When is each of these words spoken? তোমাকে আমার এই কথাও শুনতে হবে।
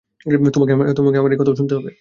তোমাকে 0.55 0.71
আমার 1.19 1.31
এই 1.31 1.39
কথাও 1.39 1.59
শুনতে 1.59 1.73
হবে। 1.77 1.89